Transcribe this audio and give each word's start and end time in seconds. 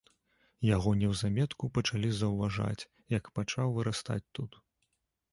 Яго 0.75 0.93
неўзаметку 1.01 1.67
пачалі 1.75 2.09
заўважаць, 2.19 2.85
як 3.17 3.29
пачаў 3.35 3.75
вырастаць 3.75 4.23
тут. 4.39 4.57